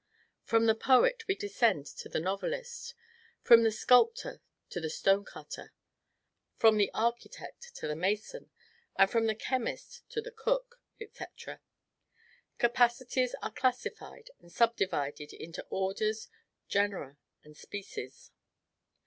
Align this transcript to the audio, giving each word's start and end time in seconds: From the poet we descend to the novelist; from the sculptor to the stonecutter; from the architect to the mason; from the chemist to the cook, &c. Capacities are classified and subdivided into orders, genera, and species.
From 0.41 0.65
the 0.65 0.73
poet 0.73 1.27
we 1.27 1.35
descend 1.35 1.85
to 1.85 2.09
the 2.09 2.19
novelist; 2.19 2.95
from 3.43 3.61
the 3.61 3.71
sculptor 3.71 4.41
to 4.71 4.79
the 4.79 4.89
stonecutter; 4.89 5.71
from 6.57 6.77
the 6.77 6.89
architect 6.91 7.75
to 7.75 7.87
the 7.87 7.95
mason; 7.95 8.49
from 9.09 9.27
the 9.27 9.35
chemist 9.35 10.01
to 10.09 10.19
the 10.19 10.31
cook, 10.31 10.81
&c. 10.99 11.25
Capacities 12.57 13.35
are 13.43 13.51
classified 13.51 14.31
and 14.39 14.51
subdivided 14.51 15.33
into 15.33 15.67
orders, 15.69 16.29
genera, 16.67 17.19
and 17.43 17.55
species. 17.55 18.31